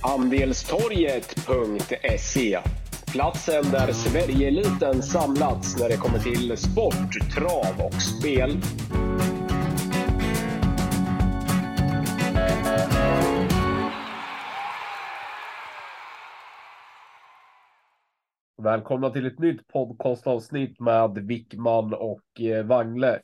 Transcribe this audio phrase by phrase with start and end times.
[0.00, 2.58] Andelstorget.se
[3.12, 8.56] Platsen där Sverigeeliten samlats när det kommer till sport, trav och spel.
[18.62, 23.20] Välkomna till ett nytt podcastavsnitt med Wickman och eh, Wangle.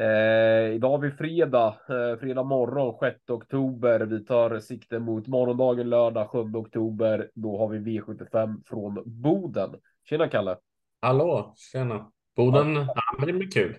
[0.00, 4.00] Eh, idag har vi fredag, eh, fredag morgon 6 oktober.
[4.00, 7.30] Vi tar sikte mot morgondagen lördag 7 oktober.
[7.34, 9.74] Då har vi V75 från Boden.
[10.04, 10.56] Tjena Kalle!
[11.00, 12.12] Hallå, tjena!
[12.36, 13.76] Boden, ja, ja det blir kul.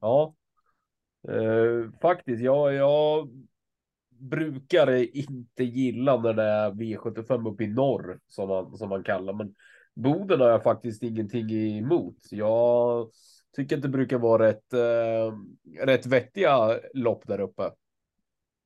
[0.00, 0.34] Ja,
[1.28, 2.42] eh, faktiskt.
[2.42, 3.28] Jag, jag
[4.08, 9.32] brukar inte gilla när det är V75 uppe i norr som man, som man kallar,
[9.32, 9.54] men
[9.94, 12.18] Boden har jag faktiskt ingenting emot.
[12.30, 13.10] Jag
[13.56, 15.32] tycker att det brukar vara rätt, eh,
[15.86, 17.70] rätt vettiga lopp där uppe.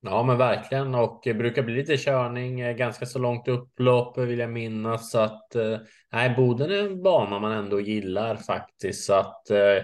[0.07, 4.39] Ja, men verkligen och det brukar bli lite körning, eh, ganska så långt upplopp vill
[4.39, 5.11] jag minnas.
[5.11, 5.79] Så att eh,
[6.13, 9.05] nej, Boden är en bana man ändå gillar faktiskt.
[9.05, 9.83] Så att eh,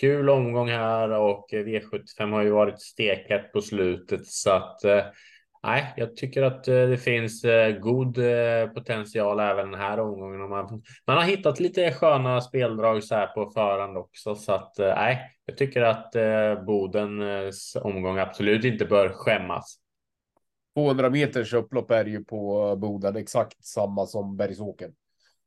[0.00, 5.04] kul omgång här och eh, V75 har ju varit stekat på slutet så att eh,
[5.66, 10.48] Nej, jag tycker att eh, det finns eh, god eh, potential även den här omgången.
[10.48, 15.18] Man, man har hittat lite sköna speldrag så här på förhand också, så att nej,
[15.44, 16.12] jag tycker att
[16.66, 19.78] Bodens omgång absolut inte bör skämmas.
[20.76, 24.90] 200 meters upplopp är ju på Boden exakt samma som Bergsåker.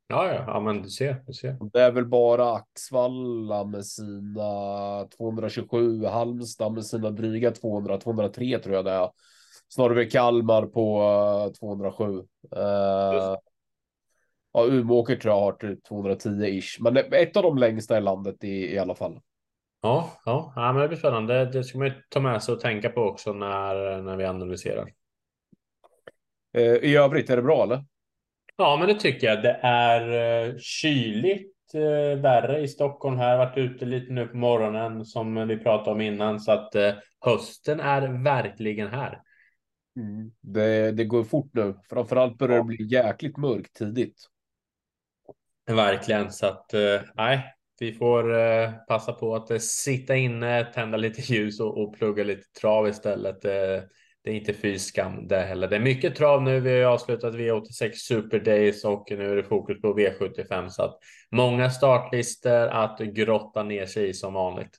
[0.08, 1.56] Ja, ja, ja, men du ser, du ser.
[1.72, 8.74] Det är väl bara Axvalla med sina 227, Halmstad med sina dryga 200, 203 tror
[8.74, 9.10] jag det är
[9.70, 12.04] snarare Kalmar på 207.
[12.04, 12.20] Uh,
[12.56, 13.36] uh,
[14.52, 18.44] ja, Umeåker tror jag har typ 210 ish, men ett av de längsta i landet
[18.44, 19.20] i, i alla fall.
[19.82, 21.44] Ja, ja, ja, men det blir spännande.
[21.44, 24.88] Det ska man ju ta med sig och tänka på också när, när vi analyserar.
[26.58, 27.84] Uh, I övrigt är det bra eller?
[28.56, 29.42] Ja, men det tycker jag.
[29.42, 31.56] Det är kyligt
[32.22, 33.38] värre i Stockholm här.
[33.38, 36.74] Varit ute lite nu på morgonen som vi pratade om innan så att
[37.20, 39.22] hösten är verkligen här.
[39.96, 40.32] Mm.
[40.40, 41.74] Det, det går fort nu.
[41.88, 44.16] Framförallt börjar det bli jäkligt mörkt tidigt.
[45.66, 50.96] Verkligen, så att eh, nej, vi får eh, passa på att eh, sitta inne, tända
[50.96, 53.42] lite ljus och, och plugga lite trav istället.
[53.42, 55.68] det är inte fy skam det heller.
[55.68, 56.60] Det är mycket trav nu.
[56.60, 60.98] Vi har avslutat V86 Super Days och nu är det fokus på V75 så att
[61.30, 64.78] många startlistor att grotta ner sig i som vanligt.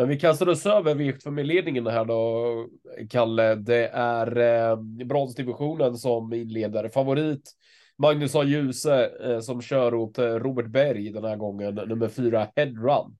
[0.00, 2.66] Men vi kastar oss över V75-ledningen här då,
[3.10, 3.54] Kalle.
[3.54, 6.88] Det är eh, bronsdivisionen som inleder.
[6.88, 7.52] Favorit
[7.98, 8.44] Magnus A.
[8.44, 13.16] Djuse eh, som kör åt eh, Robert Berg den här gången, nummer fyra Headrun.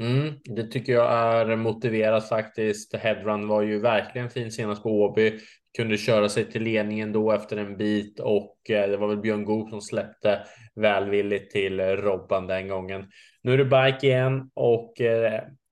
[0.00, 2.94] Mm, det tycker jag är motiverat faktiskt.
[2.94, 5.38] Headrun var ju verkligen fin senast på Åby.
[5.76, 9.44] Kunde köra sig till ledningen då efter en bit och eh, det var väl Björn
[9.44, 10.40] Goop som släppte
[10.74, 13.06] välvilligt till eh, Robban den gången.
[13.42, 15.00] Nu är det bike igen och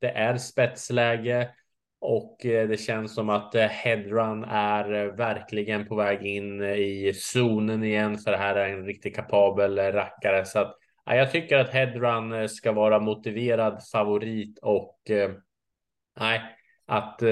[0.00, 1.48] det är spetsläge
[2.00, 7.12] och eh, det känns som att eh, headrun är eh, verkligen på väg in i
[7.14, 11.70] zonen igen för det här är en riktigt kapabel rackare så att jag tycker att
[11.70, 15.00] headrun ska vara motiverad favorit och
[16.20, 16.40] nej,
[16.86, 17.22] att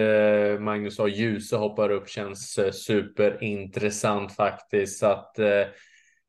[0.61, 5.35] Magnus och Ljuse hoppar upp känns superintressant faktiskt så att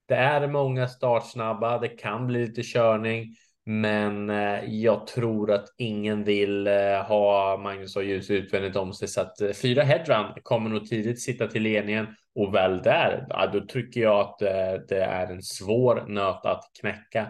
[0.07, 1.79] det är många startsnabba.
[1.79, 3.35] Det kan bli lite körning.
[3.67, 9.07] Men eh, jag tror att ingen vill eh, ha Magnus och Ljus utvändigt om sig.
[9.07, 12.07] Så att eh, fyra headrun kommer nog tidigt sitta till ledningen.
[12.35, 14.39] Och väl där, ja, då tycker jag att
[14.87, 17.27] det är en svår nöt att knäcka.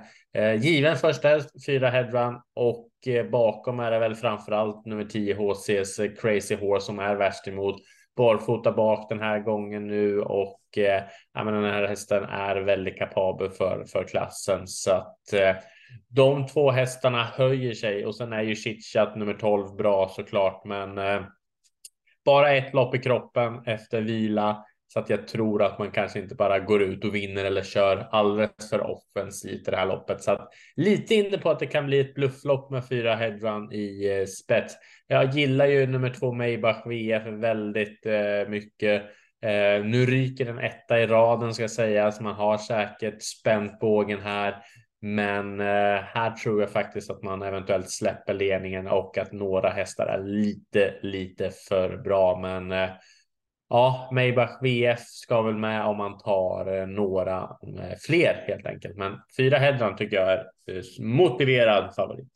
[0.59, 2.35] Given första häst, fyra headrun.
[2.56, 2.90] Och
[3.31, 7.75] bakom är det väl framförallt nummer 10 HCs Crazy Horse som är värst emot.
[8.18, 10.62] Barfota bak den här gången nu och
[11.34, 14.68] ja, men den här hästen är väldigt kapabel för, för klassen.
[14.68, 15.34] Så att
[16.07, 20.97] de två hästarna höjer sig och sen är ju chitchat nummer 12 bra såklart, men
[20.97, 21.22] eh,
[22.25, 26.36] bara ett lopp i kroppen efter vila så att jag tror att man kanske inte
[26.36, 30.24] bara går ut och vinner eller kör alldeles för offensivt i det här loppet.
[30.24, 34.19] Så att lite inne på att det kan bli ett blufflopp med fyra headrun i
[34.19, 34.75] eh, spets.
[35.07, 39.03] Jag gillar ju nummer två Maybach VF väldigt eh, mycket.
[39.41, 42.21] Eh, nu ryker den etta i raden ska sägas.
[42.21, 44.56] Man har säkert spänt bågen här.
[45.06, 50.06] Men eh, här tror jag faktiskt att man eventuellt släpper ledningen och att några hästar
[50.06, 52.40] är lite, lite för bra.
[52.40, 52.90] Men eh,
[53.69, 57.42] ja, Maybach VF ska väl med om man tar eh, några
[57.80, 58.98] eh, fler helt enkelt.
[58.98, 62.30] Men fyra Hedran tycker jag är eh, motiverad favorit.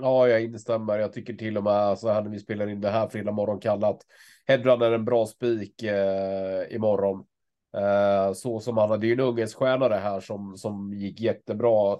[0.00, 0.98] Ja, jag instämmer.
[0.98, 3.60] Jag tycker till och med så här när vi spelar in det här fredag morgon
[3.60, 4.00] kallat
[4.46, 7.24] Hedran är en bra spik eh, imorgon.
[7.76, 11.98] Eh, så som han hade ju en unghäststjärna det här som, som gick jättebra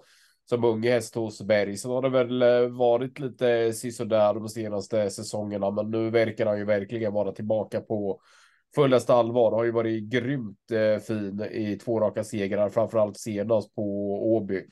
[0.49, 1.77] som unghäst hos Berg.
[1.77, 6.59] Sen har det väl eh, varit lite sisådär de senaste säsongerna, men nu verkar han
[6.59, 8.21] ju verkligen vara tillbaka på
[8.75, 9.53] fullaste allvar.
[9.53, 13.83] Har ju varit grymt eh, fin i två raka segrar, framförallt senast på
[14.35, 14.65] Åby.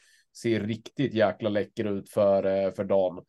[0.43, 3.25] Ser riktigt jäkla läcker ut för, eh, för dagen.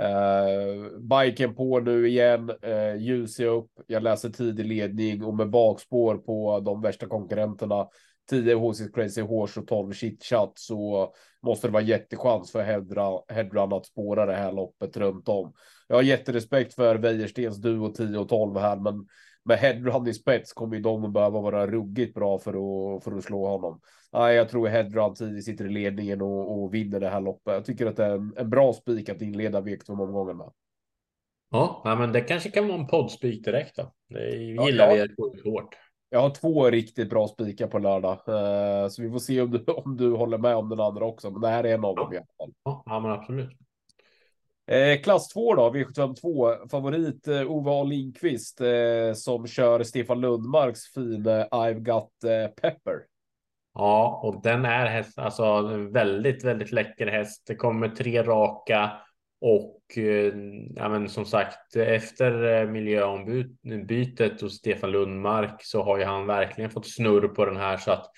[0.00, 3.70] Uh, biken på nu igen, eh, uh, ljus upp.
[3.86, 7.88] Jag läser tidig ledning och med bakspår på de värsta konkurrenterna.
[8.30, 11.12] 10 HC Crazy Horse och 12 Chit Chat så
[11.42, 12.62] måste det vara jättechans för
[13.28, 15.52] Headrun att spåra det här loppet runt om.
[15.86, 19.06] Jag har jätterespekt för Wäjerstens duo 10 och 12 här, men
[19.44, 23.16] med Headrun i spets kommer ju de att behöva vara ruggigt bra för att, för
[23.16, 23.80] att slå honom.
[24.12, 27.54] Nej, jag tror Headrun tidigt sitter i ledningen och, och vinner det här loppet.
[27.54, 30.50] Jag tycker att det är en, en bra spik att inleda V2-omgången med.
[31.50, 33.92] Ja, men det kanske kan vara en poddspik direkt då.
[34.08, 35.76] Det gillar ja, vi hårt.
[36.10, 39.64] Jag har två riktigt bra spikar på lördag, uh, så vi får se om du,
[39.72, 41.30] om du håller med om den andra också.
[41.30, 42.52] Men det här är en av dem i alla fall.
[42.86, 43.50] Ja, men absolut.
[44.68, 46.68] Eh, klass 2 då, V752.
[46.70, 47.84] Favorit eh, Ove A.
[47.84, 52.94] Lindqvist eh, som kör Stefan Lundmarks fina I've got eh, pepper.
[53.74, 55.62] Ja, och den är häst, alltså
[55.92, 57.42] väldigt, väldigt läcker häst.
[57.46, 58.92] Det kommer tre raka
[59.40, 60.34] och eh,
[60.76, 66.70] ja, men som sagt efter eh, miljöombytet hos Stefan Lundmark så har ju han verkligen
[66.70, 68.10] fått snurr på den här så att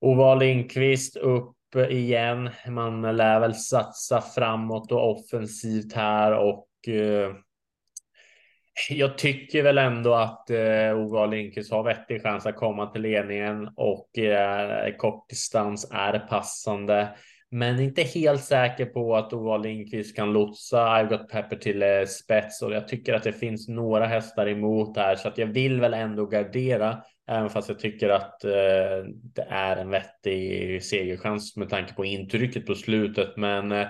[0.00, 2.50] Ove Lindqvist upp igen.
[2.68, 7.32] Man lär väl satsa framåt och offensivt här och eh,
[8.90, 13.68] jag tycker väl ändå att eh, Ove Lindqvist har vettig chans att komma till ledningen
[13.76, 17.08] och eh, kortdistans är passande.
[17.50, 22.04] Men inte helt säker på att Ova Lindqvist kan lotsa I've got Pepper till eh,
[22.06, 25.80] spets och jag tycker att det finns några hästar emot här så att jag vill
[25.80, 29.04] väl ändå gardera Även fast jag tycker att eh,
[29.34, 33.36] det är en vettig segerchans med tanke på intrycket på slutet.
[33.36, 33.86] Men eh,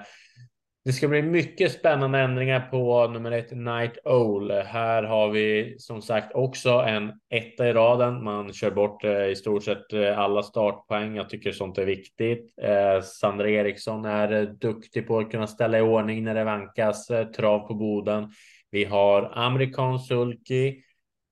[0.88, 4.50] det ska bli mycket spännande ändringar på nummer ett Night Owl.
[4.50, 8.25] Här har vi som sagt också en etta i raden.
[8.25, 11.17] Man kör bort eh, i stort sett eh, alla startpoäng.
[11.17, 12.55] Jag tycker sånt är viktigt.
[12.62, 17.11] Eh, Sandra Eriksson är eh, duktig på att kunna ställa i ordning när det vankas
[17.11, 18.31] eh, trav på Boden.
[18.70, 20.82] Vi har Amerikan Sulky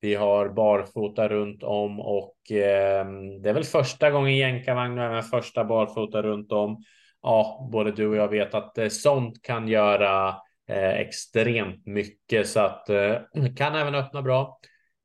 [0.00, 3.06] vi har barfota runt om och eh,
[3.42, 6.84] det är väl första gången jänkarvagn och även första barfota runt om.
[7.22, 10.28] Ja, både du och jag vet att eh, sånt kan göra
[10.68, 13.16] eh, extremt mycket så att eh,
[13.56, 14.58] kan även öppna bra.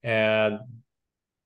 [0.04, 0.60] Eh,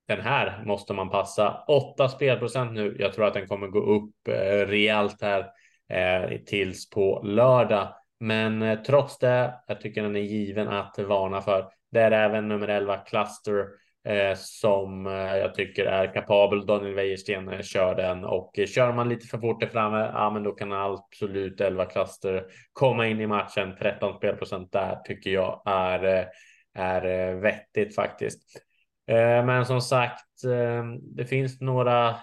[0.08, 2.96] den här måste man passa 8 spelprocent nu.
[3.00, 5.52] Jag tror att den kommer gå upp eh, rejält här
[5.90, 7.94] eh, tills på lördag.
[8.20, 11.70] Men eh, trots det, jag tycker den är given att varna för.
[11.92, 13.66] Det är även nummer 11 Cluster eh,
[14.06, 16.66] Eh, som eh, jag tycker är kapabel.
[16.66, 20.44] Daniel Wäjersten eh, kör den och kör man lite för fort där framme, ja, men
[20.44, 23.76] då kan absolut 11 Cluster komma in i matchen.
[23.80, 26.28] 13 spelprocent där tycker jag är,
[26.74, 28.42] är vettigt faktiskt.
[29.46, 30.26] Men som sagt,
[31.02, 32.16] det finns några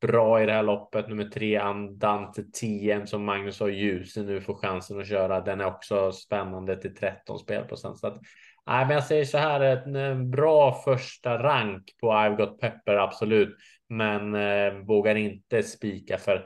[0.00, 1.08] bra i det här loppet.
[1.08, 4.16] Nummer tre, Andante 10 som Magnus har ljus.
[4.16, 5.40] nu får chansen att köra.
[5.40, 7.98] Den är också spännande till 13 spelprocent.
[7.98, 8.20] Så att,
[8.66, 12.94] nej, men jag säger så här, en eh, bra första rank på I've got pepper,
[12.96, 13.56] absolut.
[13.88, 16.36] Men eh, vågar inte spika för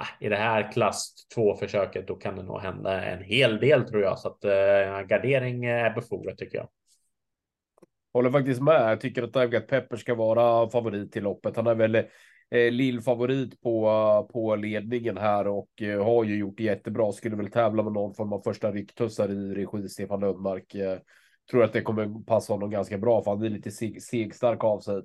[0.00, 3.88] eh, i det här klass 2 försöket, då kan det nog hända en hel del
[3.88, 4.18] tror jag.
[4.18, 6.68] Så att eh, gardering är befogat tycker jag.
[8.12, 8.90] Håller faktiskt med.
[8.90, 11.56] Jag tycker att I've Pepper ska vara favorit till loppet.
[11.56, 16.62] Han är väl eh, lill-favorit på, på ledningen här och eh, har ju gjort det
[16.62, 17.12] jättebra.
[17.12, 20.74] Skulle väl tävla med någon form av första ryktussar i regi Stefan Lundmark.
[20.74, 20.98] Eh,
[21.52, 24.80] tror att det kommer passa honom ganska bra för han är lite seg, segstark av
[24.80, 24.96] sig.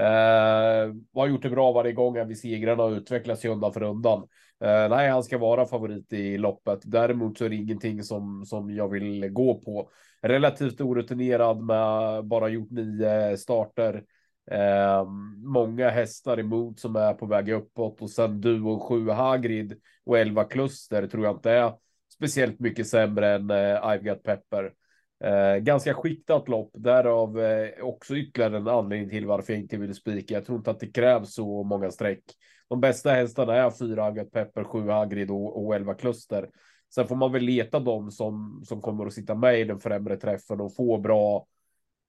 [0.00, 4.18] Eh, har gjort det bra varje gång vid segrarna och utvecklas sig undan för undan.
[4.64, 6.80] Eh, nej, han ska vara favorit i loppet.
[6.84, 9.90] Däremot så är det ingenting som, som jag vill gå på.
[10.22, 14.04] Relativt orutinerad med bara gjort nio starter.
[14.50, 15.04] Eh,
[15.36, 20.18] många hästar emot som är på väg uppåt och sen du och sju Hagrid och
[20.18, 21.72] elva kluster tror jag inte är
[22.14, 24.72] speciellt mycket sämre än eh, I've got pepper.
[25.24, 29.94] Eh, ganska skiktat lopp, därav eh, också ytterligare en anledning till varför jag inte vill
[29.94, 30.34] spika.
[30.34, 32.22] Jag tror inte att det krävs så många streck.
[32.68, 36.50] De bästa hästarna är fyra Agat Pepper, sju Hagrid och, och elva Kluster.
[36.94, 40.16] Sen får man väl leta dem som, som kommer att sitta med i den främre
[40.16, 41.46] träffen och få bra,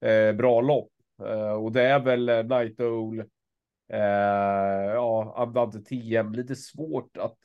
[0.05, 0.91] eh, bra lopp.
[1.23, 3.19] Eh, och det är väl eh, Night Owl,
[3.89, 3.99] eh,
[4.93, 7.35] ja, Andante TM, lite svårt att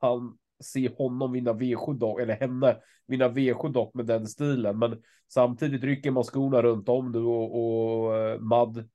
[0.00, 4.78] han se honom vinna V7 dock, eller henne vinna V7 dock med den stilen.
[4.78, 8.88] Men samtidigt rycker man skorna runt om nu och, och eh, Mad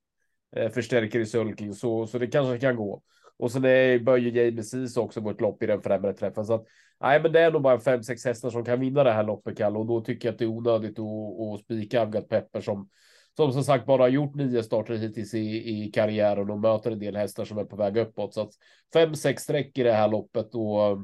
[0.55, 3.01] eh, förstärker i sulking så, så det kanske kan gå.
[3.37, 6.45] Och sen är, bör ju James också gå ett lopp i den främre träffen.
[6.45, 6.65] Så att,
[7.01, 9.57] nej, men det är nog bara fem, sex hästar som kan vinna det här loppet,
[9.57, 9.77] Kalle.
[9.77, 11.05] Och då tycker jag att det är onödigt att,
[11.41, 12.89] att spika Avgat Pepper som
[13.39, 16.99] som som sagt bara har gjort nio starter hittills i, i karriären och möter en
[16.99, 18.33] del hästar som är på väg uppåt.
[18.33, 18.51] Så att
[18.93, 20.97] fem, sex streck i det här loppet och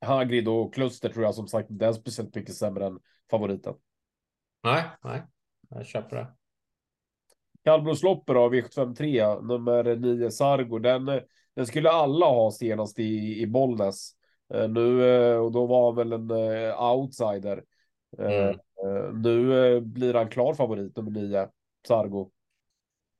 [0.00, 2.98] Hagrid och Kluster tror jag som sagt inte är speciellt mycket sämre än
[3.30, 3.74] favoriten.
[4.62, 5.22] Nej, nej,
[5.68, 6.26] jag köper det.
[7.64, 11.20] Kallblodsloppet då, V753, nummer 9 Sargo, den,
[11.56, 14.12] den skulle alla ha senast i, i Bollnäs.
[14.54, 17.64] Uh, nu, uh, och då var han väl en uh, outsider.
[18.18, 18.56] Mm.
[19.22, 21.48] nu blir han klar favorit nummer 9,
[21.88, 22.30] Sargo.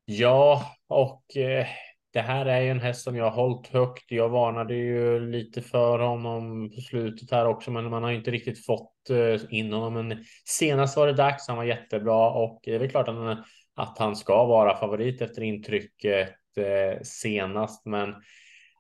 [0.05, 1.67] Ja, och eh,
[2.13, 4.05] det här är ju en häst som jag har hållit högt.
[4.09, 8.67] Jag varnade ju lite för honom på slutet här också, men man har inte riktigt
[8.67, 9.95] fått eh, in honom.
[9.95, 11.49] Men senast var det dags.
[11.49, 13.09] Han var jättebra och det är väl klart
[13.77, 18.15] att han, ska vara favorit efter intrycket eh, senast, men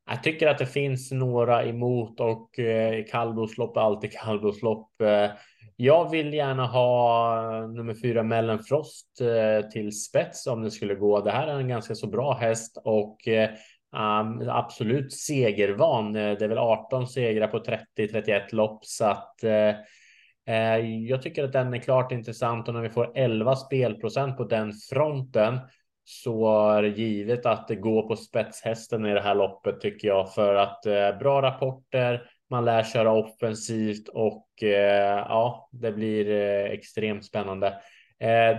[0.07, 5.00] jag tycker att det finns några emot och eh, kallblodslopp är alltid kallblodslopp.
[5.00, 5.30] Eh,
[5.76, 11.21] jag vill gärna ha eh, nummer fyra Mellenfrost eh, till spets om det skulle gå.
[11.21, 13.50] Det här är en ganska så bra häst och eh,
[13.97, 16.16] um, absolut segervan.
[16.16, 17.59] Eh, det är väl 18 segrar på
[17.99, 19.75] 30-31 lopp så att eh,
[20.54, 20.78] eh,
[21.09, 24.73] jag tycker att den är klart intressant och när vi får 11 spelprocent på den
[24.90, 25.59] fronten
[26.11, 30.35] så är det givet att det går på spetshästen i det här loppet tycker jag
[30.35, 36.71] för att eh, bra rapporter man lär köra offensivt och eh, ja, det blir eh,
[36.71, 37.67] extremt spännande.
[38.21, 38.59] Eh,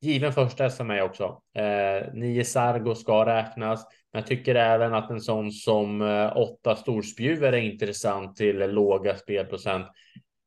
[0.00, 1.42] given första SM är också.
[1.54, 6.76] Eh, nio Sargo ska räknas, men jag tycker även att en sån som eh, åtta
[6.76, 9.86] storspjuver är intressant till låga spelprocent.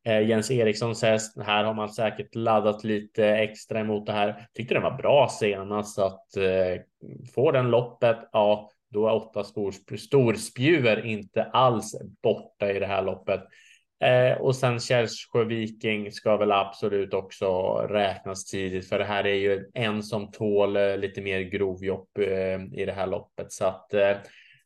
[0.05, 1.41] Eh, Jens Erikssons häst.
[1.41, 4.47] Här har man säkert laddat lite extra emot det här.
[4.53, 6.81] Tyckte den var bra senast så att eh,
[7.35, 8.17] får den loppet.
[8.31, 13.41] Ja, då är åtta stor, storspjuver inte alls borta i det här loppet.
[14.03, 19.33] Eh, och sen Källsjö Viking ska väl absolut också räknas tidigt, för det här är
[19.33, 23.51] ju en som tål eh, lite mer grovjobb eh, i det här loppet.
[23.51, 24.17] Så att eh,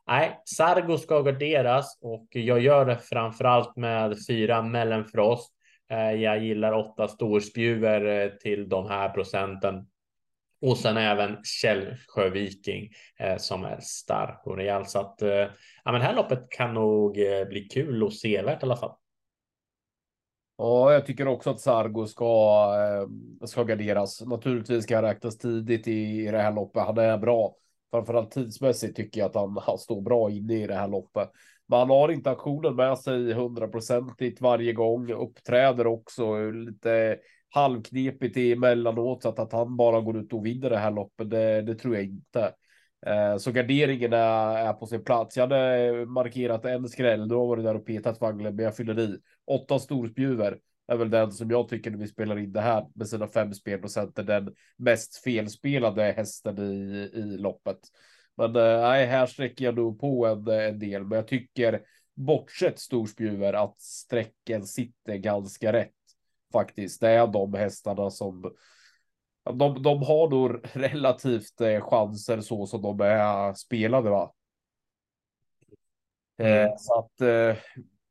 [0.08, 5.54] nej, Sargo ska garderas och jag gör det framför allt med fyra Mellenfrost.
[5.94, 9.88] Eh, jag gillar åtta storspjuver eh, till de här procenten.
[10.62, 14.86] Och sen även Källsjö Viking eh, som är stark och rejäl.
[14.86, 15.16] Så att
[15.84, 17.14] ja, men det här loppet kan nog
[17.50, 18.96] bli kul och sevärt i alla fall.
[20.58, 22.74] Ja, jag tycker också att Sargo ska,
[23.46, 24.22] ska garderas.
[24.22, 26.84] Naturligtvis ska han räknas tidigt i, i det här loppet.
[26.84, 27.56] Han är bra.
[27.94, 31.32] Framförallt tidsmässigt tycker jag att han, han står bra inne i det här loppet.
[31.68, 35.12] Men han har inte aktionen med sig hundraprocentigt varje gång.
[35.12, 37.18] Uppträder också lite
[37.50, 41.30] halvknepigt emellanåt så att, att han bara går ut och vinner det här loppet.
[41.30, 42.54] Det, det tror jag inte.
[43.06, 45.38] Eh, så garderingen är, är på sin plats.
[45.38, 47.28] Jag hade markerat en skräll.
[47.28, 49.18] Då var det där och petat vagnen, men jag fyller i.
[49.48, 53.08] Åtta storspjuver är väl den som jag tycker när vi spelar in det här med
[53.08, 57.80] sina fem spelprocent är den mest felspelade hästen i, i loppet.
[58.38, 61.82] Men eh, nej, här sträcker jag nog på en, en del, men jag tycker
[62.16, 65.92] bortsett storspjuver att sträcken sitter ganska rätt
[66.52, 67.02] faktiskt.
[67.02, 68.54] Det är de hästarna som
[69.44, 74.10] de, de har nog relativt eh, chanser så som de är spelade.
[74.10, 74.34] Va?
[76.38, 76.66] Eh, mm.
[76.66, 77.58] Eh, så att eh,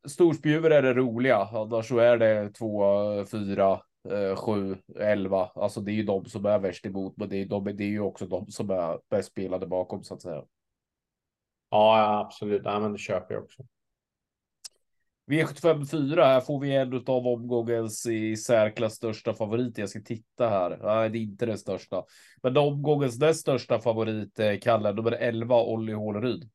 [0.08, 1.36] storspjuver är det roliga.
[1.36, 2.84] Annars så är det två,
[3.26, 3.80] fyra,
[4.10, 5.50] eh, sju, elva.
[5.54, 7.88] Alltså det är ju de som är värst emot, men det är, de, det är
[7.88, 10.44] ju också de som är bäst spelade bakom så att säga.
[11.70, 12.62] Ja, absolut.
[12.64, 13.62] Ja, men det köper jag också.
[15.30, 19.78] V75 4, här får vi en av omgångens i särklass största favorit.
[19.78, 20.78] Jag ska titta här.
[20.82, 22.04] Nej, det är inte den största.
[22.42, 26.50] Men omgångens näst största favorit, Kalle, nummer 11, Olli Håleryd.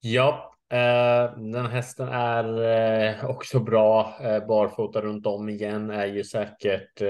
[0.00, 4.14] Ja, eh, Eh, den hästen är eh, också bra.
[4.22, 7.02] Eh, barfota runt om igen är ju säkert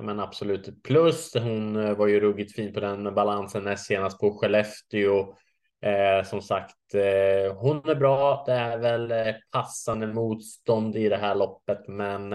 [0.00, 1.34] men absolut ett plus.
[1.34, 5.34] Hon var ju ruggigt fin på den balansen näst senast på Skellefteå.
[5.82, 8.42] Eh, som sagt, eh, hon är bra.
[8.46, 12.32] Det är väl eh, passande motstånd i det här loppet, men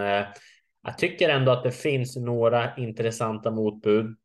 [0.84, 4.16] jag tycker ändå att det finns några intressanta motbud.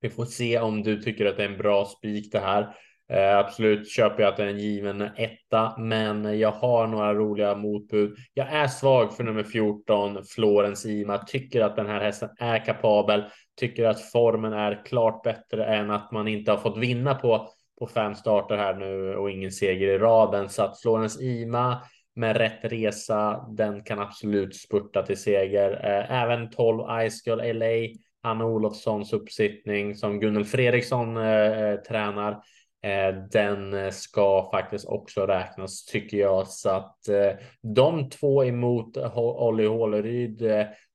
[0.00, 2.76] Vi får se om du tycker att det är en bra spik det här.
[3.12, 7.54] Eh, absolut köper jag att det är en given etta, men jag har några roliga
[7.54, 8.16] motbud.
[8.34, 11.18] Jag är svag för nummer 14, Florens Ima.
[11.18, 13.24] Tycker att den här hästen är kapabel.
[13.60, 17.86] Tycker att formen är klart bättre än att man inte har fått vinna på på
[17.86, 20.48] fem starter här nu och ingen seger i raden.
[20.48, 21.82] Så att Florens Ima
[22.14, 23.46] med rätt resa.
[23.56, 25.70] Den kan absolut spurta till seger.
[25.70, 32.42] Eh, även 12 Ice Girl LA, Anna Olofssons uppsittning som Gunnel Fredriksson eh, eh tränar.
[32.84, 37.30] Eh, den eh, ska faktiskt också räknas tycker jag så att eh,
[37.62, 40.42] de två emot Olli Håleryd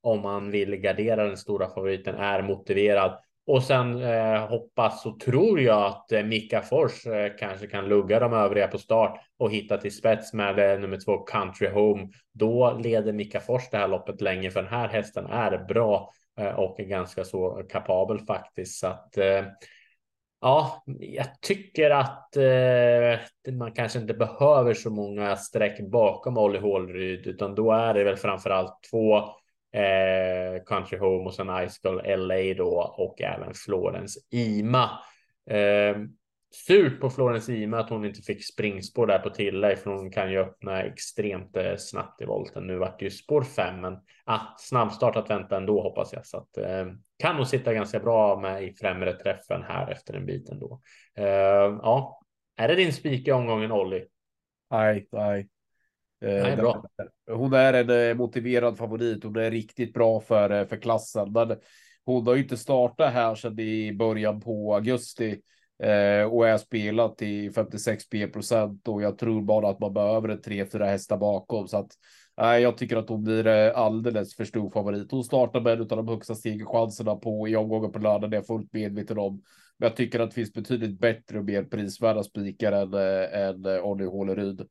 [0.02, 3.20] om man vill gardera den stora favoriten är motiverad.
[3.48, 4.02] Och sen
[4.50, 7.04] hoppas och tror jag att Mika Fors
[7.40, 11.70] kanske kan lugga de övriga på start och hitta till spets med nummer två Country
[11.70, 12.08] Home.
[12.34, 16.12] Då leder Mika Fors det här loppet länge för den här hästen är bra
[16.56, 18.80] och är ganska så kapabel faktiskt.
[18.80, 19.44] Så att eh,
[20.42, 27.28] ja, jag tycker att eh, man kanske inte behöver så många streck bakom Olli Hålryd,
[27.28, 29.18] utan då är det väl framför allt två
[29.74, 34.90] eh, Country Home och sen Ice Girl LA då och även Florence Ima.
[35.50, 35.98] Eh,
[36.66, 40.32] surt på Florence Ima att hon inte fick springspår där på tillägg för hon kan
[40.32, 42.68] ju öppna extremt eh, snabbt i volten.
[42.68, 46.38] Nu vart det ju spår 5 men ah, snabbstart att vänta ändå hoppas jag så
[46.38, 46.86] att eh,
[47.20, 50.82] kan nog sitta ganska bra med i främre träffen här efter en bit ändå.
[51.16, 51.26] Eh,
[51.82, 52.22] ja,
[52.58, 54.06] är det din spik i omgången Olli?
[54.72, 55.50] Nej, nej.
[56.22, 56.84] Eh, nej, bra.
[57.32, 59.24] Hon är en eh, motiverad favorit.
[59.24, 61.32] Hon är riktigt bra för, för klassen.
[61.32, 61.58] Men
[62.06, 65.42] hon har ju inte startat här sedan i början på augusti
[65.84, 70.30] eh, och är spelat i 56 P procent och jag tror bara att man behöver
[70.30, 71.92] en tre, fyra hästar bakom så att
[72.38, 75.12] nej, jag tycker att hon blir eh, alldeles för stor favorit.
[75.12, 78.32] Hon startar med en av de högsta segerchanserna på i omgången på lördag.
[78.32, 79.42] Det är jag fullt medveten om.
[79.78, 83.66] Men jag tycker att det finns betydligt bättre och mer prisvärda spikar än, eh, än
[83.66, 84.62] eh, Onny Håleryd.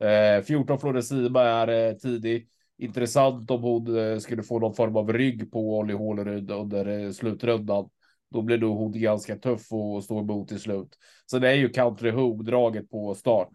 [0.00, 2.48] Eh, 14 Floresima är eh, tidig.
[2.78, 7.10] Intressant om hon eh, skulle få någon form av rygg på Olli Håleryd under eh,
[7.10, 7.88] slutrundan.
[8.34, 10.98] Då blir då hon ganska tuff och stå emot till slut.
[11.30, 13.52] Sen är ju Country Home draget på start.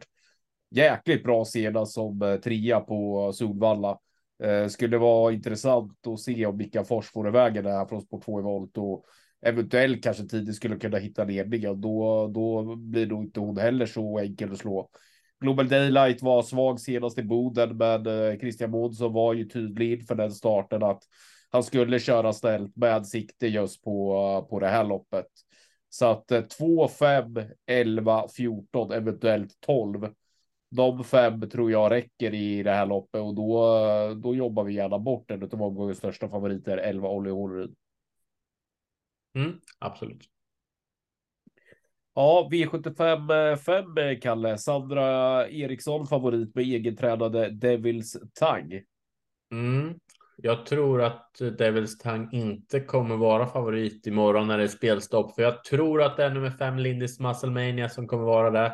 [0.72, 4.00] Jäkligt bra senast som eh, trea på Solvalla.
[4.44, 8.26] Eh, skulle vara intressant att se om Mika Fors får iväg det här från sport
[8.26, 9.06] 2 i volt och
[9.46, 11.82] eventuellt kanske tidigt skulle kunna hitta ledningen.
[11.82, 14.90] Då, då blir nog inte hon heller så enkel att slå.
[15.42, 20.16] Global Daylight var svag senast i Boden, men eh, Christian Månsson var ju tydlig inför
[20.16, 21.04] den starten att
[21.50, 25.28] han skulle köra ställt med sikte just på, på det här loppet.
[25.90, 27.36] Så att 2, 5,
[27.66, 30.14] 11, 14, eventuellt 12.
[30.72, 33.74] De fem tror jag räcker i det här loppet och då,
[34.14, 37.76] då jobbar vi gärna bort en av omgångens största favoriter, 11 Olli Hålryd.
[39.36, 40.30] Mm, absolut.
[42.14, 44.58] Ja, V75 5 Kalle.
[44.58, 48.82] Sandra Eriksson favorit med egentränade Devils Tang.
[49.52, 50.00] Mm.
[50.42, 55.42] Jag tror att Devils Tang inte kommer vara favorit imorgon när det är spelstopp, för
[55.42, 58.72] jag tror att det är nummer fem Lindis Musclemania som kommer vara där.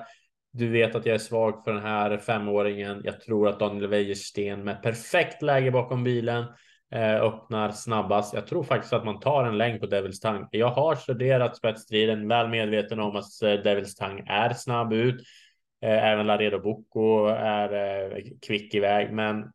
[0.53, 3.01] Du vet att jag är svag för den här femåringen.
[3.03, 6.45] Jag tror att Daniel Wäjersten med perfekt läge bakom bilen
[6.91, 8.33] Eh, öppnar snabbast.
[8.33, 10.47] Jag tror faktiskt att man tar en längd på Devils Tang.
[10.51, 15.21] Jag har studerat spetsstriden, väl medveten om att eh, Devils Tang är snabb ut.
[15.81, 19.51] Eh, även Laredo Bocco är eh, kvick iväg, men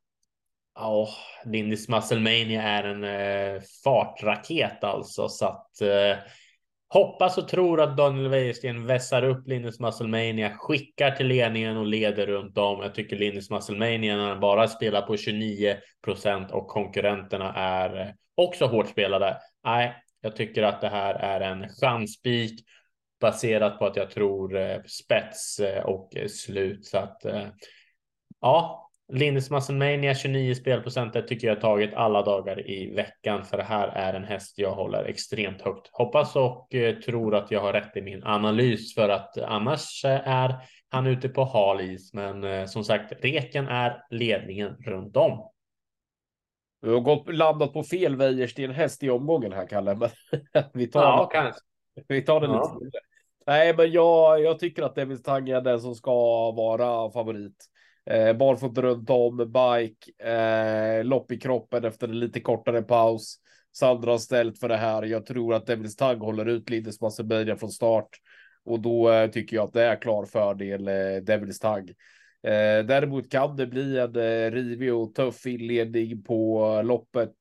[0.75, 1.09] ja,
[1.45, 6.19] Lindis Musclemania är en eh, fartraket alltså så att eh,
[6.93, 12.27] Hoppas och tror att Daniel Wäjersten vässar upp Linus Musclemania, skickar till ledningen och leder
[12.27, 12.83] runt om.
[12.83, 18.09] Jag tycker Linus Musclemania när han bara spelar på 29 procent och konkurrenterna är eh,
[18.35, 19.37] också hårt spelade.
[19.65, 22.65] Nej, jag tycker att det här är en chansspik
[23.21, 26.87] baserat på att jag tror eh, spets eh, och slut.
[26.87, 27.47] Så att eh,
[28.41, 33.89] ja, Linus Musclemania 29 spelprocent tycker jag tagit alla dagar i veckan för det här
[33.89, 35.89] är en häst jag håller extremt högt.
[35.93, 40.55] Hoppas och eh, tror att jag har rätt i min analys för att annars är
[40.89, 42.15] han ute på hal is.
[42.15, 45.51] Men eh, som sagt, reken är ledningen runt om.
[46.83, 50.11] Du har gått, landat på fel Wäjersten häst i omgången här Kalle, men
[50.73, 51.61] vi tar, ja, kanske.
[52.09, 52.79] vi tar det ja.
[52.81, 52.99] lite.
[53.47, 56.13] Nej, men jag, jag tycker att Davis Tang är den som ska
[56.51, 57.71] vara favorit.
[58.11, 63.37] Eh, barfota runt om, bike, eh, lopp i kroppen efter en lite kortare paus.
[63.73, 65.03] Sandra har ställt för det här.
[65.03, 68.09] Jag tror att Devils Tagg håller ut Lindes Massebeja från start
[68.65, 71.91] och då eh, tycker jag att det är klar fördel eh, Devils Tagg.
[72.43, 77.35] Eh, däremot kan det bli en eh, rivig och tuff inledning på loppet.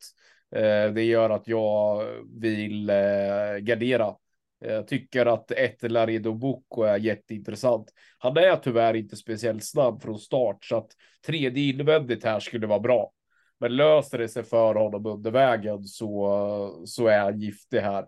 [0.55, 2.05] Eh, det gör att jag
[2.39, 4.15] vill eh, gardera
[4.59, 7.93] jag tycker att ett Laredo Bocco är jätteintressant.
[8.17, 10.91] Han är tyvärr inte speciellt snabb från start så att
[11.27, 13.11] tredje invändigt här skulle vara bra.
[13.59, 18.05] Men löser det sig för honom under vägen så, så är han giftig här.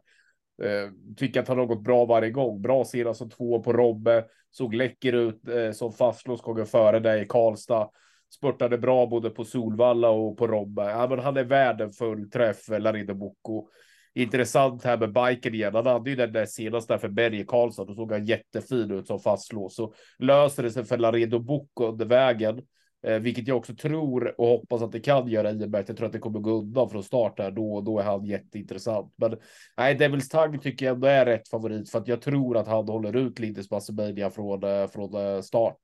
[0.64, 2.62] Eh, tycker att han har gått bra varje gång.
[2.62, 4.26] Bra senast som två på Robbe.
[4.52, 7.90] Såg läcker ut eh, som fastlåst gånger före dig i Karlstad.
[8.34, 10.84] spurtade bra både på Solvalla och på Robbe.
[10.84, 13.68] Ja, men han är värd en fullträff, eh, Larido Bocco.
[14.14, 15.76] Intressant här med biken igen.
[15.76, 17.88] Han hade ju den där senaste för Berge Karlsson.
[17.88, 19.76] Då såg han jättefin ut som fastlås.
[19.76, 22.62] Så löser det sig för Laredo Bocco under vägen.
[23.04, 25.88] Eh, vilket jag också tror och hoppas att det kan göra i och med att
[25.88, 27.52] jag tror att det kommer gå undan från start här.
[27.52, 29.14] Då, och då är han jätteintressant.
[29.16, 29.38] Men
[29.78, 32.90] nej, Devils Tang tycker jag ändå är rätt favorit för att jag tror att han
[32.90, 35.80] håller ut Lindes Massimania från, eh, från eh, start.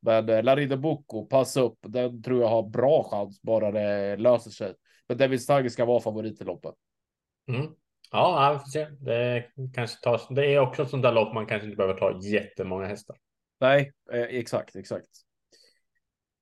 [0.00, 1.78] Men eh, Larida Bocco, pass upp.
[1.86, 4.74] Den tror jag har bra chans bara det löser sig.
[5.08, 6.74] Men Devils Tang ska vara favorit i loppet.
[7.48, 7.72] Mm.
[8.10, 8.86] Ja, vi får se.
[9.00, 10.28] Det kanske tas.
[10.28, 13.16] Det är också ett sånt där lopp man kanske inte behöver ta jättemånga hästar.
[13.60, 15.08] Nej, eh, exakt, exakt.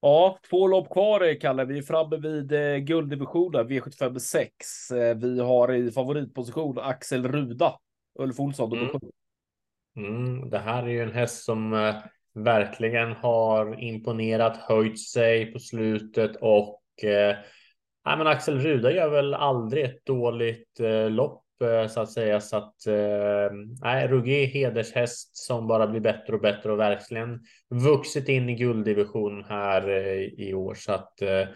[0.00, 1.64] Ja, två lopp kvar, Kalle.
[1.64, 4.90] Vi är framme vid eh, gulddivisionen V75 6.
[4.90, 7.78] Eh, vi har i favoritposition Axel Ruda,
[8.18, 9.00] Ulf Olsson, nummer mm.
[9.96, 11.94] Mm, det här är ju en häst som eh,
[12.34, 17.36] verkligen har imponerat, höjt sig på slutet och eh,
[18.04, 22.40] nej, men Axel Ruda gör väl aldrig ett dåligt eh, lopp Eh, så att säga.
[22.40, 28.48] Så att eh, nej, hedershäst som bara blir bättre och bättre och verkligen vuxit in
[28.48, 30.74] i gulddivision här eh, i år.
[30.74, 31.48] Så att eh,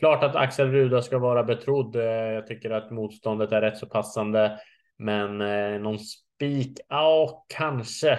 [0.00, 1.96] klart att Axel Ruda ska vara betrodd.
[1.96, 4.58] Eh, jag tycker att motståndet är rätt så passande,
[4.98, 6.78] men eh, någon spik?
[6.88, 8.18] Ja, kanske.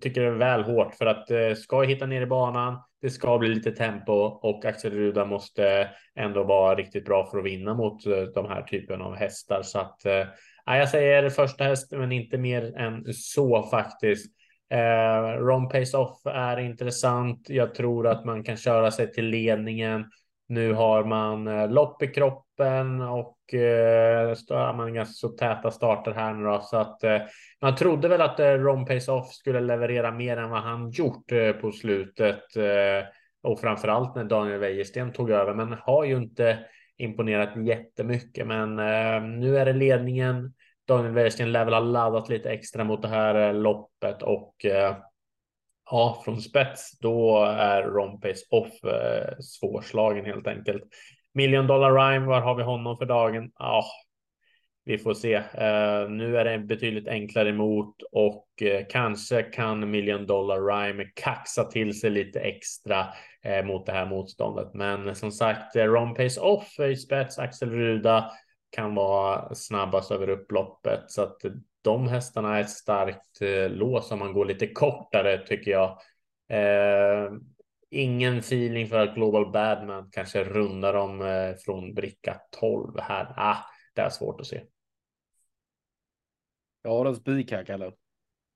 [0.00, 1.26] Tycker det är väl hårt för att
[1.58, 5.90] ska jag hitta ner i banan det ska bli lite tempo och Axel Ruda måste
[6.16, 9.62] ändå vara riktigt bra för att vinna mot eh, de här typen av hästar.
[9.62, 10.26] Så att eh,
[10.66, 14.32] jag säger första häst, men inte mer än så faktiskt.
[14.70, 17.46] Eh, Ron Pace Off är intressant.
[17.50, 20.04] Jag tror att man kan köra sig till ledningen.
[20.50, 26.34] Nu har man eh, lopp i kroppen och eh, man ganska så täta starter här
[26.34, 27.18] nu då, så att eh,
[27.60, 31.32] man trodde väl att eh, Ron Pace Off skulle leverera mer än vad han gjort
[31.32, 33.08] eh, på slutet eh,
[33.42, 36.58] och framförallt när Daniel Wäjersten tog över, men har ju inte
[36.96, 38.46] imponerat jättemycket.
[38.46, 40.54] Men eh, nu är det ledningen.
[40.88, 44.96] Daniel Wäjersten lär väl ha laddat lite extra mot det här eh, loppet och eh,
[45.90, 50.82] ja, från spets, då är Rompace off eh, svårslagen helt enkelt.
[51.34, 53.50] Million Dollar Rhyme, var har vi honom för dagen?
[53.58, 53.84] Ja,
[54.84, 55.34] vi får se.
[55.34, 61.64] Eh, nu är det betydligt enklare emot och eh, kanske kan Million Dollar Rhyme kaxa
[61.64, 63.06] till sig lite extra
[63.44, 64.74] eh, mot det här motståndet.
[64.74, 68.30] Men som sagt, eh, Pace off i spets, Axel Ruda
[68.70, 71.40] kan vara snabbast över upploppet så att
[71.82, 75.98] de hästarna är ett starkt lås om man går lite kortare tycker jag.
[77.90, 81.22] ingen feeling för att Global Badman kanske rundar dem
[81.64, 83.34] från bricka 12 här.
[83.36, 83.56] Ah,
[83.94, 84.62] det är svårt att se.
[86.82, 87.92] Jag har en spik här, Kalle.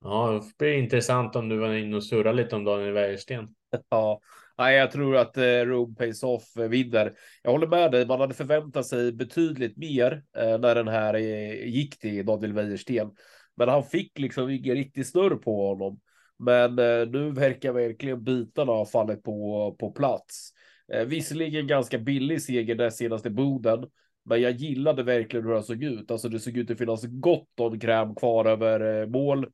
[0.01, 3.55] Ja, det blir intressant om du var inne och surrade lite om Daniel Wäjersten.
[3.89, 4.21] Ja,
[4.59, 7.13] Nej, jag tror att eh, Rome Pays Off eh, vinner.
[7.43, 8.07] Jag håller med dig.
[8.07, 13.11] Man hade förväntat sig betydligt mer eh, när den här eh, gick till Daniel Wäjersten.
[13.57, 16.01] Men han fick liksom ingen riktig snurr på honom.
[16.39, 20.51] Men eh, nu verkar verkligen bitarna ha fallit på, på plats.
[20.93, 23.85] Eh, visserligen ganska billig seger där senaste Boden.
[24.25, 26.11] Men jag gillade verkligen hur han såg ut.
[26.11, 29.47] Alltså det såg ut att finnas gott om kräm kvar över eh, mål.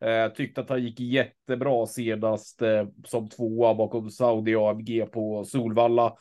[0.00, 6.14] Eh, tyckte att han gick jättebra senast eh, som tvåa bakom Saudi AMG på Solvalla.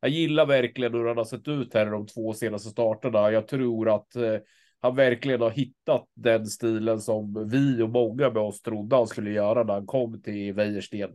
[0.00, 3.30] Jag gillar verkligen hur han har sett ut här de två senaste starterna.
[3.30, 4.36] Jag tror att eh,
[4.80, 9.30] han verkligen har hittat den stilen som vi och många med oss trodde han skulle
[9.30, 11.10] göra när han kom till Wäjersten.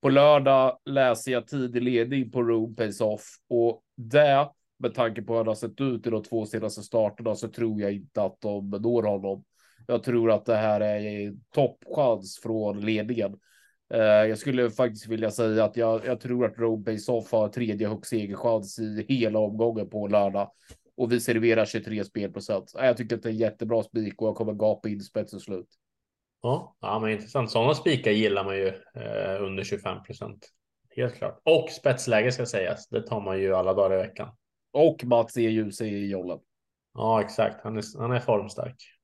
[0.00, 5.32] På lördag läser jag tidig ledning på Room Pace Off och det med tanke på
[5.32, 8.40] hur han har sett ut i de två senaste starterna så tror jag inte att
[8.40, 9.44] de når honom.
[9.90, 13.38] Jag tror att det här är toppchans från ledningen.
[13.94, 17.48] Eh, jag skulle faktiskt vilja säga att jag, jag tror att Road Base Off har
[17.48, 20.50] tredje högst segerchans i hela omgången på lördag
[20.96, 22.72] och vi serverar 23 spelprocent.
[22.74, 25.68] Jag tycker att det är jättebra spik och jag kommer gapa in spets och slut.
[26.42, 27.50] Ja, ja, men intressant.
[27.50, 30.48] Sådana spikar gillar man ju eh, under 25 procent.
[30.96, 31.40] Helt klart.
[31.44, 32.88] Och spetsläge ska sägas.
[32.88, 34.28] Det tar man ju alla dagar i veckan.
[34.72, 35.40] Och Mats E.
[35.40, 36.38] Ljus i jollen.
[36.94, 37.64] Ja, exakt.
[37.64, 38.97] Han är, han är formstark.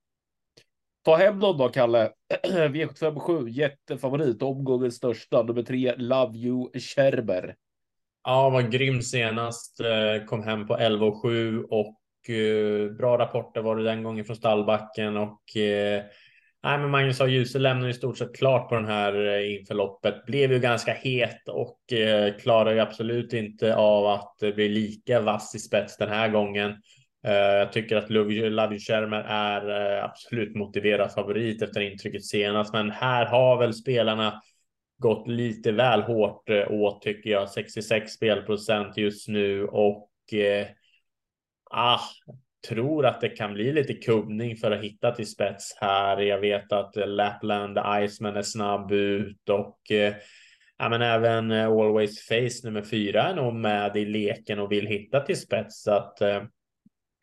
[1.04, 2.10] Ta hem någon då, Kalle.
[2.46, 5.42] V757, jättefavorit, omgångens största.
[5.42, 7.54] Nummer tre, Love You Scherber.
[8.24, 9.80] Ja, var grym senast.
[9.80, 14.24] Eh, kom hem på 11 och 7 och eh, bra rapporter var det den gången
[14.24, 16.02] från stallbacken och eh,
[16.62, 17.26] Nej, men Magnus A.
[17.26, 20.26] Djuse lämnar i stort sett klart på den här inför loppet.
[20.26, 25.54] Blev ju ganska het och eh, klarar ju absolut inte av att bli lika vass
[25.54, 26.74] i spets den här gången.
[27.24, 32.90] Eh, jag tycker att Love Schermer är eh, absolut motiverad favorit efter intrycket senast, men
[32.90, 34.42] här har väl spelarna
[34.98, 37.50] gått lite väl hårt eh, åt tycker jag.
[37.50, 40.66] 66 spelprocent just nu och eh,
[41.70, 42.00] ah,
[42.68, 46.18] tror att det kan bli lite kubbning för att hitta till spets här.
[46.18, 50.14] Jag vet att Lapland Iceman är snabb ut och eh,
[50.78, 55.20] ja, men även Always Face nummer fyra är nog med i leken och vill hitta
[55.20, 55.82] till spets.
[55.82, 56.42] Så att eh,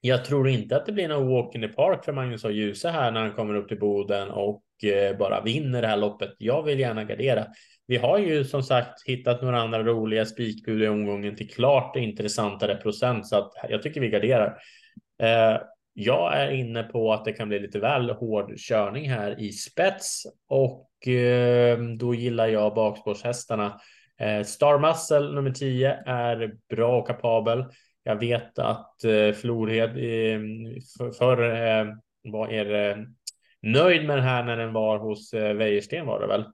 [0.01, 2.89] jag tror inte att det blir någon walk in the park för Magnus och Ljuse
[2.89, 6.31] här när han kommer upp till Boden och eh, bara vinner det här loppet.
[6.37, 7.45] Jag vill gärna gardera.
[7.87, 12.75] Vi har ju som sagt hittat några andra roliga spikbud i omgången till klart intressantare
[12.75, 14.57] procent så att jag tycker vi garderar.
[15.23, 15.61] Eh,
[15.93, 20.23] jag är inne på att det kan bli lite väl hård körning här i spets
[20.47, 23.79] och eh, då gillar jag bakspårshästarna.
[24.45, 27.65] Star Muscle nummer 10 är bra och kapabel.
[28.03, 30.41] Jag vet att eh, Florhed eh,
[31.17, 31.85] för, eh,
[32.23, 32.97] var er eh,
[33.61, 36.45] nöjd med den här när den var hos eh, Wäjersten var det väl.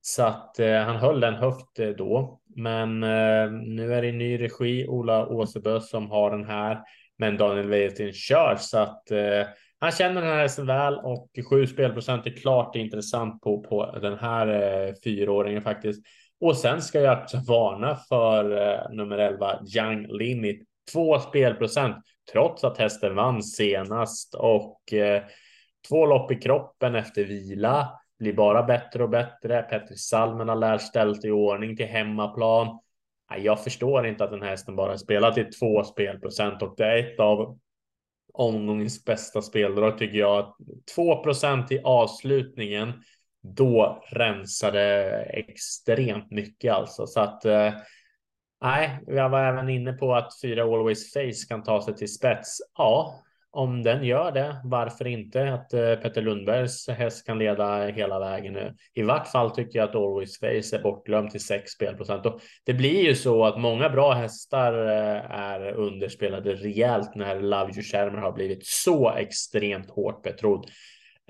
[0.00, 2.40] Så att eh, han höll den högt eh, då.
[2.56, 6.80] Men eh, nu är det i ny regi, Ola Åsebö som har den här.
[7.18, 9.46] Men Daniel Wäjersten kör så att eh,
[9.78, 14.18] han känner den här hästen väl och sju spelprocent är klart intressant på, på den
[14.18, 16.06] här eh, fyraåringen faktiskt.
[16.40, 20.68] Och sen ska jag också varna för eh, nummer 11 Young Limit.
[20.92, 21.96] Två spelprocent
[22.32, 25.22] trots att hästen vann senast och eh,
[25.88, 29.62] två lopp i kroppen efter vila blir bara bättre och bättre.
[29.62, 32.80] Petri Salmen har lärt ställt i ordning till hemmaplan.
[33.38, 36.98] Jag förstår inte att den här hästen bara spelat i två spelprocent och det är
[36.98, 37.58] ett av
[38.34, 40.54] omgångens bästa speldrag tycker jag.
[40.94, 42.92] 2 procent i avslutningen.
[43.42, 47.72] Då rensade extremt mycket alltså så att eh,
[48.62, 52.58] nej, jag var även inne på att fyra Always Face kan ta sig till spets.
[52.78, 58.18] Ja, om den gör det, varför inte att eh, Petter Lundbergs häst kan leda hela
[58.18, 58.74] vägen nu?
[58.94, 62.74] I vart fall tycker jag att Always Face är bortglömd till 6 spelprocent och det
[62.74, 68.18] blir ju så att många bra hästar eh, är underspelade rejält när Love You Shermer
[68.18, 70.66] har blivit så extremt hårt betrodd.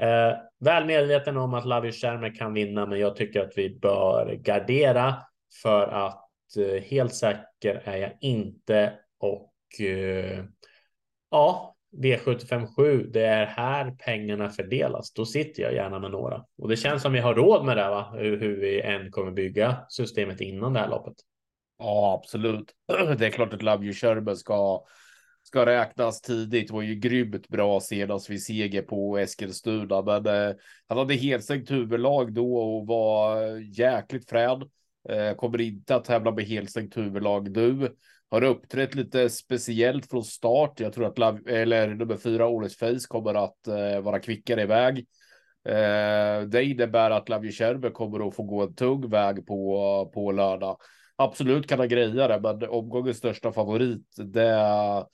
[0.00, 3.78] Eh, väl medveten om att Love You Shermer kan vinna, men jag tycker att vi
[3.78, 5.14] bör gardera
[5.62, 6.23] för att
[6.56, 10.44] Eh, helt säker är jag inte och eh,
[11.30, 15.12] ja, V757, det är här pengarna fördelas.
[15.12, 16.44] Då sitter jag gärna med några.
[16.58, 18.14] Och det känns som vi har råd med det, va?
[18.18, 21.14] Hur, hur vi än kommer bygga systemet innan det här loppet.
[21.78, 22.72] Ja, absolut.
[23.18, 24.84] Det är klart att Love You Sherber ska,
[25.42, 26.68] ska räknas tidigt.
[26.68, 30.54] Det var ju grymt bra senast vid seger på Eskilstuna, men eh,
[30.88, 34.62] han hade helstängt huvudlag då och var eh, jäkligt frän.
[35.08, 37.88] Eh, kommer inte att tävla med helstängt huvudlag nu
[38.34, 40.80] har uppträtt lite speciellt från start.
[40.80, 44.98] Jag tror att Lav eller nummer fyra, Årets Face, kommer att eh, vara kvickare iväg.
[45.68, 50.76] Eh, det innebär att Lavie kommer att få gå en tung väg på, på lördag.
[51.16, 55.04] Absolut kan han greja det, men omgångens största favorit, det,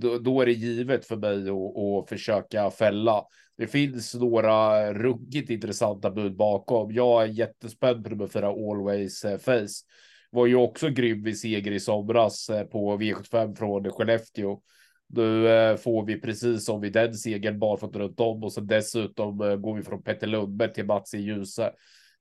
[0.00, 3.24] då, då är det givet för mig att, att försöka fälla.
[3.56, 6.92] Det finns några ruggigt intressanta bud bakom.
[6.92, 9.84] Jag är jättespänd på nummer fyra, Always eh, Face
[10.30, 14.60] var ju också grym vid seger i somras eh, på V75 från Skellefteå.
[15.08, 19.38] Nu eh, får vi precis som vid den segern barfota runt om och så dessutom
[19.38, 21.18] går vi från Petter Lundberg till Mats e.
[21.18, 21.72] i Ljuse.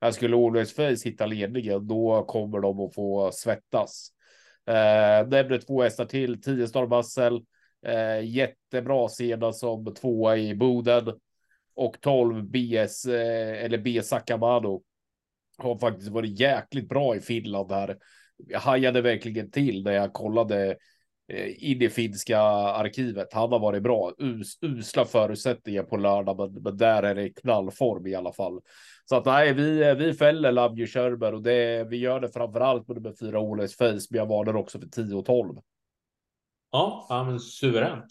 [0.01, 4.11] Här skulle Always Face hitta ledningen, då kommer de att få svettas.
[4.67, 7.41] Eh, nämner två hästar till, 10 Star Muscle,
[7.86, 11.13] eh, jättebra senast som tvåa i Boden
[11.76, 14.82] och 12 BS eh, eller B Sakamano
[15.58, 17.98] har faktiskt varit jäkligt bra i Finland här.
[18.48, 20.78] Jag hajade verkligen till när jag kollade
[21.28, 23.34] eh, in i finska arkivet.
[23.34, 24.12] Han har varit bra.
[24.17, 28.62] Us, usla förutsättningar på lördag, men, men där är det knallform i alla fall.
[29.10, 32.88] Så att nej, vi, vi fäller Lavje Körber och det, vi gör det framför allt
[32.88, 35.56] med nummer fyra Oles Face, men jag varnar också för 10 och 12.
[36.75, 38.05] Ja, ja men suveränt.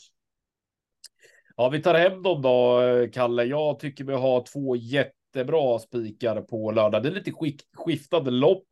[1.56, 2.80] Ja, vi tar hem dem då,
[3.12, 3.44] Kalle.
[3.44, 7.02] Jag tycker vi har två jättebra spikar på lördag.
[7.02, 7.32] Det är lite
[7.76, 8.66] skiftande lopp,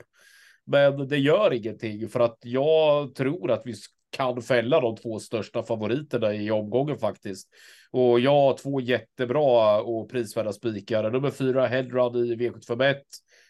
[0.65, 3.75] men det gör ingenting för att jag tror att vi
[4.11, 7.49] kan fälla de två största favoriterna i omgången faktiskt.
[7.91, 11.11] Och jag har två jättebra och prisvärda spikar.
[11.11, 12.97] Nummer fyra Headrun i V751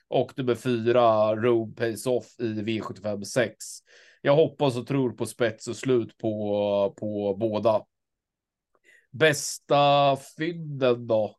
[0.09, 3.49] och nummer fyra Road Pace Off i V756.
[4.25, 7.85] Jag hoppas och tror på spets och slut på, på båda.
[9.11, 11.37] Bästa fynden då?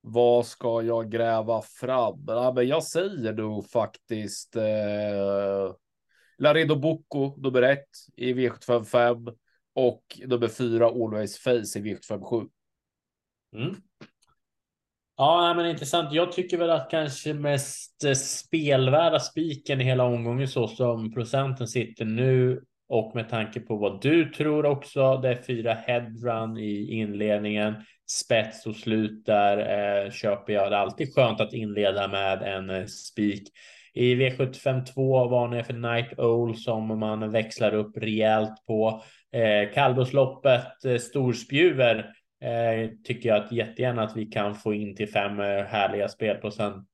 [0.00, 2.24] Vad ska jag gräva fram?
[2.26, 5.74] Ja, men jag säger nog faktiskt eh,
[6.38, 9.36] Laredo Bocco nummer ett i V755
[9.72, 12.48] och nummer fyra Always Face i V757.
[13.56, 13.74] Mm.
[15.20, 16.12] Ja, men intressant.
[16.12, 21.68] Jag tycker väl att kanske mest eh, spelvärda spiken i hela omgången så som procenten
[21.68, 25.16] sitter nu och med tanke på vad du tror också.
[25.16, 27.74] Det är fyra headrun i inledningen,
[28.10, 30.70] spets och slut där eh, köper jag.
[30.70, 33.48] Det är alltid skönt att inleda med en eh, spik.
[33.94, 39.02] I V75 2 varnar jag för Night Owl som man växlar upp rejält på.
[39.32, 45.08] Eh, Kallblåsloppet, eh, storspjuver eh, tycker jag att jättegärna att vi kan få in till
[45.08, 46.88] fem eh, härliga spelprocent.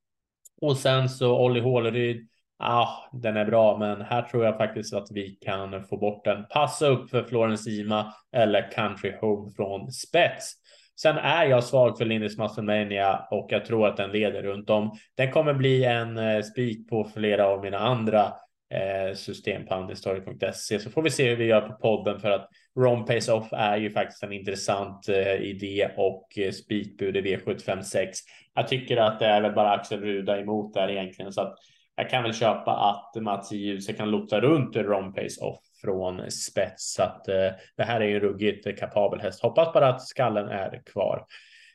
[0.61, 2.29] Och sen så Olli Håleryd.
[2.59, 6.45] Ah, den är bra, men här tror jag faktiskt att vi kan få bort den.
[6.51, 10.55] Passa upp för Florence Ima eller Country Home från spets.
[11.01, 14.99] Sen är jag svag för Lindis Masselmania och jag tror att den leder runt om.
[15.17, 18.33] Den kommer bli en eh, spik på flera av mina andra
[18.75, 22.49] eh, system på andelstorget.se så får vi se hur vi gör på podden för att
[22.79, 28.09] Ron Pace Off är ju faktiskt en intressant eh, idé och eh, spikbud i V756.
[28.55, 31.55] Jag tycker att det är väl bara Axel Ruda emot där egentligen så att
[31.97, 36.31] jag kan väl köpa att Mats i ljuset kan lotsa runt Ron Pace Off från
[36.31, 39.43] spets så att eh, det här är ju ruggigt kapabel häst.
[39.43, 41.27] Hoppas bara att skallen är kvar.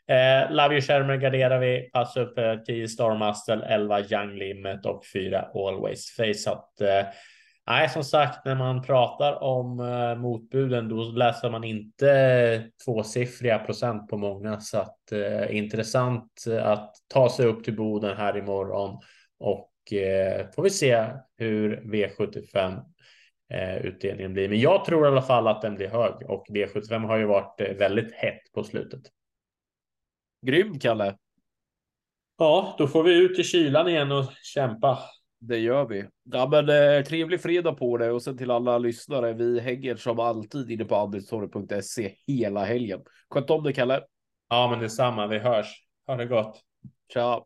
[0.09, 1.89] Eh, Love You Shermer garderar vi.
[1.93, 6.51] Pass upp eh, 10 Starmuscle, 11 Young Limit och 4 Always Face.
[6.51, 7.13] Att, eh,
[7.69, 14.09] nej, som sagt, när man pratar om eh, motbuden, då läser man inte tvåsiffriga procent
[14.09, 14.59] på många.
[14.59, 18.99] Så att eh, intressant att ta sig upp till Boden här imorgon
[19.39, 22.81] och eh, får vi se hur V75
[23.53, 24.49] eh, utdelningen blir.
[24.49, 27.61] Men jag tror i alla fall att den blir hög och V75 har ju varit
[27.61, 29.01] eh, väldigt hett på slutet.
[30.45, 31.17] Grym, Kalle.
[32.37, 34.99] Ja, då får vi ut i kylan igen och kämpa.
[35.39, 36.05] Det gör vi.
[36.23, 39.33] Ja, men eh, trevlig fredag på det och sen till alla lyssnare.
[39.33, 43.01] Vi hänger som alltid inne på andelstorg.se hela helgen.
[43.29, 44.01] Sköt om dig, Kalle.
[44.49, 45.27] Ja, men detsamma.
[45.27, 45.83] Vi hörs.
[46.07, 46.61] Ha det gott.
[47.13, 47.45] Ciao.